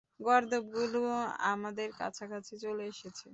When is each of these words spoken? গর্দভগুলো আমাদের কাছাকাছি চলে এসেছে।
গর্দভগুলো 0.19 1.01
আমাদের 1.51 1.89
কাছাকাছি 1.99 2.53
চলে 2.63 2.83
এসেছে। 2.85 3.27